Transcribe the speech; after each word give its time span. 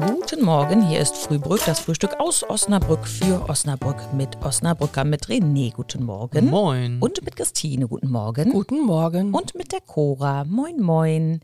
Guten 0.00 0.44
Morgen, 0.44 0.82
hier 0.88 0.98
ist 0.98 1.16
Frühbrück, 1.16 1.60
das 1.66 1.78
Frühstück 1.78 2.18
aus 2.18 2.42
Osnabrück 2.42 3.06
für 3.06 3.48
Osnabrück 3.48 4.12
mit 4.12 4.42
Osnabrücker, 4.42 5.04
mit 5.04 5.26
René. 5.26 5.72
Guten 5.72 6.04
Morgen. 6.04 6.50
Moin. 6.50 6.98
Und 6.98 7.24
mit 7.24 7.36
Christine. 7.36 7.86
Guten 7.86 8.10
Morgen. 8.10 8.50
Guten 8.50 8.80
Morgen. 8.84 9.32
Und 9.32 9.54
mit 9.54 9.70
der 9.70 9.80
Cora. 9.80 10.44
Moin, 10.44 10.80
moin. 10.80 11.40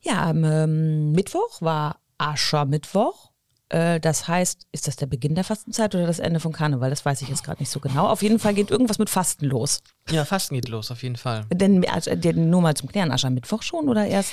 Ja, 0.00 0.30
am 0.30 0.44
ähm, 0.44 1.12
Mittwoch 1.12 1.60
war 1.60 1.96
Aschermittwoch. 2.16 3.31
Äh, 3.72 4.00
das 4.00 4.28
heißt, 4.28 4.66
ist 4.72 4.86
das 4.86 4.96
der 4.96 5.06
Beginn 5.06 5.34
der 5.34 5.44
Fastenzeit 5.44 5.94
oder 5.94 6.06
das 6.06 6.18
Ende 6.18 6.40
von 6.40 6.52
Karneval? 6.52 6.90
Das 6.90 7.04
weiß 7.06 7.22
ich 7.22 7.28
jetzt 7.28 7.42
gerade 7.42 7.62
nicht 7.62 7.70
so 7.70 7.80
genau. 7.80 8.06
Auf 8.06 8.22
jeden 8.22 8.38
Fall 8.38 8.52
geht 8.52 8.70
irgendwas 8.70 8.98
mit 8.98 9.08
Fasten 9.08 9.46
los. 9.46 9.80
Ja, 10.10 10.24
Fasten 10.26 10.54
geht 10.54 10.68
los, 10.68 10.90
auf 10.90 11.02
jeden 11.02 11.16
Fall. 11.16 11.46
Denn 11.52 11.88
also, 11.88 12.14
denn 12.14 12.50
nur 12.50 12.60
mal 12.60 12.74
zum 12.74 12.88
Klären, 12.90 13.10
Aschermittwoch 13.10 13.62
schon 13.62 13.88
oder 13.88 14.06
erst? 14.06 14.30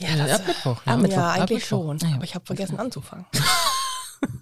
ja, 0.00 0.08
Ja, 0.08 0.16
das, 0.26 0.40
ab 0.40 0.46
Mittwoch. 0.48 0.80
Ah, 0.84 0.90
Ja. 0.90 0.96
Mittwoch. 0.96 1.16
ja 1.16 1.28
Ab 1.30 1.36
eigentlich 1.36 1.50
Mittwoch. 1.60 1.68
schon. 1.68 1.98
Ah, 2.02 2.08
ja. 2.08 2.14
Aber 2.16 2.24
ich 2.24 2.34
habe 2.34 2.44
vergessen 2.44 2.78
anzufangen. 2.80 3.24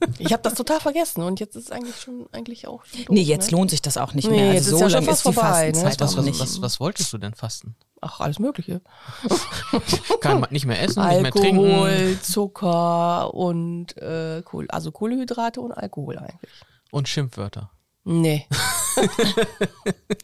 ich 0.18 0.32
habe 0.32 0.42
das 0.42 0.54
total 0.54 0.80
vergessen 0.80 1.22
und 1.22 1.40
jetzt 1.40 1.56
ist 1.56 1.64
es 1.66 1.70
eigentlich 1.70 1.96
schon 2.00 2.28
eigentlich 2.32 2.66
auch 2.66 2.84
schon 2.84 3.00
doof, 3.04 3.08
Nee, 3.14 3.22
jetzt 3.22 3.50
ne? 3.50 3.58
lohnt 3.58 3.70
sich 3.70 3.82
das 3.82 3.96
auch 3.96 4.14
nicht 4.14 4.28
Nee, 4.28 4.36
mehr. 4.36 4.54
jetzt 4.54 4.66
Also 4.66 4.78
so 4.78 4.82
ja 4.84 4.91
schon 4.91 5.04
lang 5.04 5.04
fast 5.04 5.27
ist 5.27 5.28
die 5.28 5.32
vorbei, 5.34 5.66
ne? 5.66 5.74
Fastenzeit 5.74 6.00
Was, 6.00 6.12
auch 6.12 6.18
was, 6.18 6.24
nicht. 6.24 6.41
was, 6.41 6.62
was 6.62 6.80
wolltest 6.80 7.12
du 7.12 7.18
denn 7.18 7.34
fasten? 7.34 7.77
Ach, 8.02 8.20
alles 8.20 8.38
Mögliche. 8.38 8.80
Kann 10.20 10.41
man 10.41 10.50
nicht 10.50 10.64
mehr 10.64 10.80
essen, 10.82 11.06
nicht 11.06 11.20
mehr 11.20 11.32
trinken. 11.32 11.64
Alkohol, 11.66 12.18
Zucker 12.22 13.34
und 13.34 13.94
äh, 13.98 14.41
Kohl, 14.42 14.66
also 14.70 14.91
Kohlenhydrate 14.91 15.60
und 15.60 15.72
Alkohol 15.72 16.19
eigentlich. 16.19 16.50
Und 16.91 17.08
Schimpfwörter. 17.08 17.70
Nee. 18.05 18.46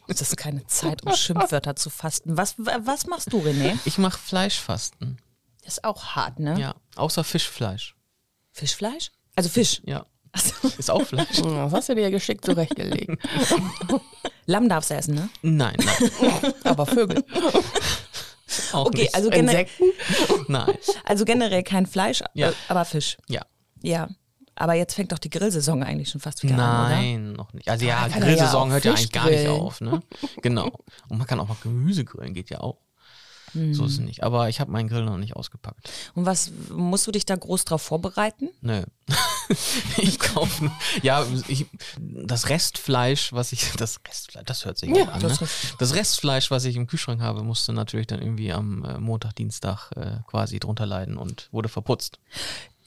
Das 0.09 0.21
ist 0.21 0.37
keine 0.37 0.67
Zeit, 0.67 1.05
um 1.07 1.13
Schimpfwörter 1.15 1.77
zu 1.77 1.91
fasten. 1.91 2.37
Was, 2.37 2.55
was 2.59 3.07
machst 3.07 3.33
du, 3.33 3.39
René? 3.41 3.79
Ich 3.85 3.99
mache 3.99 4.19
Fleischfasten. 4.19 5.19
Das 5.65 5.75
ist 5.75 5.85
auch 5.85 6.05
hart, 6.17 6.39
ne? 6.39 6.59
Ja, 6.61 6.75
außer 6.97 7.25
Fischfleisch. 7.25 7.97
Fischfleisch? 8.53 9.11
Also 9.37 9.49
Fisch. 9.49 9.81
Ja, 9.85 10.05
Achso. 10.33 10.69
ist 10.79 10.91
auch 10.91 11.03
Fleisch. 11.03 11.41
Das 11.43 11.73
hast 11.73 11.89
du 11.89 11.95
dir 11.95 12.03
ja 12.03 12.11
geschickt 12.11 12.45
zurechtgelegt. 12.45 13.11
Lamm 14.47 14.69
darfst 14.69 14.91
du 14.91 14.95
essen, 14.95 15.15
ne? 15.15 15.29
Nein, 15.43 15.77
nein. 15.85 16.53
Aber 16.65 16.85
Vögel. 16.87 17.25
Auch 18.73 18.87
Okay, 18.87 19.03
nicht. 19.03 19.15
also, 19.15 19.29
gene 19.31 19.51
Insekten? 19.51 19.85
Nein. 20.49 20.77
also 21.05 21.25
generell 21.25 21.63
kein 21.63 21.87
Fleisch, 21.87 22.23
Ja. 22.35 22.51
äh, 22.51 22.53
aber 22.69 22.85
Fisch. 22.85 23.17
Ja. 23.29 23.43
Ja. 23.83 24.09
Aber 24.55 24.73
jetzt 24.75 24.95
fängt 24.95 25.13
doch 25.13 25.19
die 25.19 25.29
Grillsaison 25.31 25.83
eigentlich 25.83 26.09
schon 26.11 26.21
fast 26.21 26.43
wieder 26.43 26.55
an, 26.55 26.87
oder? 26.87 26.97
Nein, 26.97 27.33
noch 27.33 27.53
nicht. 27.53 27.69
Also 27.69 27.85
ja, 27.85 28.09
Grillsaison 28.09 28.69
ja 28.69 28.75
hört 28.75 28.85
ja 28.87 28.93
eigentlich 28.93 29.13
gar 29.13 29.27
nicht 29.29 29.45
grillen. 29.45 29.61
auf, 29.61 29.81
ne? 29.83 30.01
Genau. 30.43 30.71
Und 31.09 31.19
man 31.19 31.27
kann 31.27 31.41
auch 31.41 31.49
mal 31.49 31.57
Gemüse 31.63 32.05
grillen, 32.05 32.33
geht 32.33 32.49
ja 32.51 32.61
auch. 32.61 32.79
So 33.73 33.87
ist 33.87 33.93
es 33.93 33.99
nicht. 34.01 34.23
Aber 34.23 34.49
ich 34.51 34.61
habe 34.61 34.71
meinen 34.71 34.89
Grill 34.89 35.05
noch 35.05 35.17
nicht 35.17 35.35
ausgepackt. 35.35 35.89
Und 36.15 36.27
was 36.27 36.51
musst 36.71 37.07
du 37.07 37.11
dich 37.13 37.25
da 37.25 37.37
groß 37.37 37.65
drauf 37.65 37.81
vorbereiten? 37.81 38.51
Nö. 38.61 38.83
ich 39.99 40.19
kaufe 40.19 40.71
ja 41.03 41.25
ich, 41.49 41.67
das 41.99 42.49
Restfleisch, 42.49 43.33
was 43.33 43.53
ich 43.53 43.73
das 43.77 44.01
Restfleisch, 44.07 44.45
das 44.45 44.65
hört 44.65 44.79
sich 44.79 44.91
Ja, 44.95 45.05
an. 45.05 45.21
das 45.21 45.41
ne? 45.41 45.49
Das 45.79 45.95
Restfleisch, 45.95 46.51
was 46.51 46.65
ich 46.65 46.77
im 46.77 46.87
Kühlschrank 46.87 47.21
habe, 47.21 47.43
musste 47.43 47.73
natürlich 47.73 48.07
dann 48.07 48.21
irgendwie 48.21 48.53
am 48.53 48.85
äh, 48.85 48.99
Montag, 48.99 49.35
Dienstag 49.37 49.91
äh, 49.97 50.19
quasi 50.27 50.59
drunter 50.59 50.87
leiden 50.87 51.17
und 51.17 51.49
wurde 51.53 51.69
verputzt. 51.69 52.19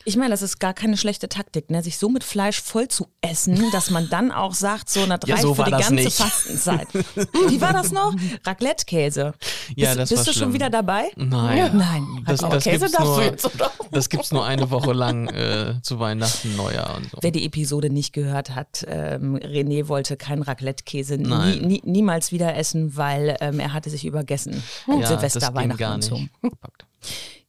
Ich 0.06 0.16
meine, 0.16 0.30
das 0.32 0.42
ist 0.42 0.60
gar 0.60 0.74
keine 0.74 0.96
schlechte 0.98 1.28
Taktik, 1.30 1.70
ne? 1.70 1.84
sich 1.84 1.98
so 1.98 2.10
mit 2.10 2.24
Fleisch 2.24 2.62
voll 2.62 2.88
zu 2.88 3.08
essen, 3.22 3.62
dass 3.72 3.90
man 3.90 4.10
dann 4.10 4.32
auch 4.32 4.54
sagt, 4.54 4.90
so, 4.90 5.06
das 5.06 5.20
Ja, 5.26 5.36
reicht 5.36 5.42
so 5.44 5.54
für 5.54 5.66
die 5.66 5.72
ganze 5.72 5.94
nicht. 5.94 6.18
Fastenzeit. 6.18 6.88
Wie 7.50 7.60
war 7.62 7.74
das 7.74 7.92
noch? 7.92 8.14
Raclette-Käse. 8.46 9.34
Ja, 9.76 9.88
bist 9.90 10.00
das 10.00 10.10
bist 10.10 10.12
war 10.20 10.26
du 10.26 10.32
schlimm. 10.32 10.44
schon 10.46 10.54
wieder 10.54 10.70
dabei? 10.70 11.10
Nein. 11.16 11.78
Nein. 11.78 12.24
Das, 12.26 12.40
das 12.40 12.64
Käse 12.64 12.90
darfst 12.90 13.00
nur, 13.00 13.18
du 13.18 13.22
jetzt, 13.24 13.46
oder? 13.46 13.72
Das 13.92 14.10
gibt's 14.10 14.32
nur 14.32 14.46
eine 14.46 14.70
Woche 14.72 14.94
lang 14.94 15.28
äh, 15.30 15.76
zu 15.82 16.00
Weihnachten, 16.00 16.56
Neujahr 16.56 16.96
und 16.98 17.10
so. 17.12 17.18
Wer 17.22 17.32
die 17.32 17.46
Episode 17.46 17.90
nicht 17.90 18.14
gehört 18.14 18.56
hat, 18.56 18.86
ähm, 18.88 19.36
René 19.36 19.88
wollte 19.88 20.16
keinen 20.18 20.44
Raclette-Käse 20.44 21.18
nie, 21.18 21.60
nie, 21.60 21.82
niemals 21.84 22.32
wieder 22.32 22.56
essen, 22.56 22.96
weil 22.96 23.36
ähm, 23.42 23.60
er 23.60 23.74
hatte 23.74 23.90
sich 23.90 24.06
übergessen. 24.06 24.64
Ja, 24.88 25.06
Silvester, 25.08 25.40
das 25.40 25.54
Weihnachten 25.54 25.78
gar 25.80 25.96
und 25.96 26.04
so. 26.04 26.20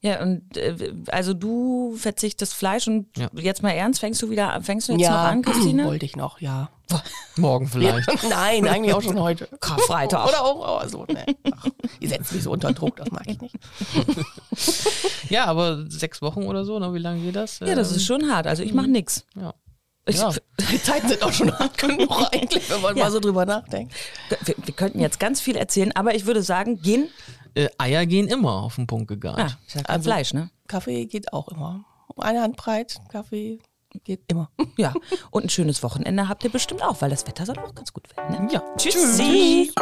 Ja, 0.03 0.23
und 0.23 0.57
äh, 0.57 0.95
also 1.09 1.35
du 1.35 1.95
verzichtest 1.97 2.55
Fleisch 2.55 2.89
und 2.89 3.09
Ja. 3.19 3.29
jetzt 3.35 3.63
mal 3.63 3.71
ernst, 3.73 4.01
fängst 4.01 4.23
du 4.23 4.31
wieder, 4.31 4.59
fängst 4.63 4.89
du 4.89 4.93
jetzt 4.93 5.03
noch 5.03 5.09
Ja, 5.09 5.29
an, 5.29 5.43
Christine? 5.43 5.85
wollte 5.87 6.07
ich 6.07 6.17
noch, 6.17 6.41
ja. 6.41 6.71
Morgen 7.37 7.69
vielleicht. 7.69 8.09
Nein, 8.31 8.67
eigentlich 8.67 8.95
auch 8.95 9.03
schon 9.03 9.21
heute. 9.21 9.47
Karfreitag. 9.61 10.27
Oder 10.29 10.43
auch, 10.45 10.79
also, 10.81 11.05
ne. 11.05 11.27
Ach, 11.53 11.67
ihr 12.01 12.09
setzt 12.09 12.33
mich 12.33 12.43
so 12.43 12.51
unter 12.51 12.73
Druck, 12.73 12.97
das 12.97 13.11
mag 13.11 13.25
ich 13.27 13.41
nicht. 13.41 13.55
Ja, 15.29 15.45
aber 15.45 15.85
sechs 15.89 16.23
Wochen 16.23 16.45
oder 16.45 16.65
so, 16.65 16.79
ne? 16.79 16.93
wie 16.95 16.99
lange 16.99 17.21
geht 17.21 17.37
das? 17.37 17.61
Ja, 17.61 17.75
das 17.75 17.93
ist 17.93 18.05
schon 18.07 18.31
hart. 18.33 18.47
Also 18.47 18.63
ich 18.63 18.73
mache 18.75 18.89
nix. 18.89 19.25
Ja. 19.37 19.55
Ich, 20.07 20.17
Ja. 20.17 20.33
Die 20.73 20.83
Zeiten 20.83 21.09
sind 21.09 21.23
auch 21.23 21.33
schon 21.33 21.53
hart 21.57 21.77
genug 21.79 22.11
eigentlich, 22.33 22.69
wenn 22.71 22.81
man 22.81 22.97
Ja. 22.97 23.05
mal 23.05 23.11
so 23.11 23.21
drüber 23.21 23.45
nachdenkt. 23.45 23.95
wir, 24.45 24.55
wir 24.65 24.75
könnten 24.75 24.99
jetzt 25.01 25.21
ganz 25.21 25.41
viel 25.41 25.57
erzählen, 25.57 25.93
aber 25.95 26.15
ich 26.15 26.27
würde 26.27 26.43
sagen, 26.43 26.81
gehen. 26.81 27.09
Äh, 27.55 27.69
Eier 27.79 28.07
gehen 28.07 28.29
immer 28.29 28.63
auf 28.63 28.77
den 28.77 28.87
Punkt 28.87 29.09
gegart. 29.09 29.39
Ja 29.39 29.81
Also- 29.87 30.05
Fleisch, 30.05 30.33
ne? 30.35 30.51
Kaffee 30.69 31.07
geht 31.07 31.33
auch 31.33 31.49
immer. 31.49 31.85
Um 32.15 32.23
eine 32.23 32.43
Hand 32.43 32.57
breit, 32.57 33.01
Kaffee 33.11 33.59
geht 34.05 34.23
immer. 34.29 34.51
Ja. 34.77 34.95
Und 35.31 35.45
ein 35.47 35.49
schönes 35.51 35.83
Wochenende 35.83 36.29
habt 36.29 36.45
ihr 36.45 36.51
bestimmt 36.51 36.83
auch, 36.83 37.01
weil 37.01 37.11
das 37.11 37.27
Wetter 37.27 37.45
soll 37.47 37.59
auch 37.59 37.75
ganz 37.75 37.93
gut 37.93 38.05
werden. 38.17 38.47
Ne? 38.47 38.53
Ja. 38.53 38.63
Tschüssi. 38.77 39.73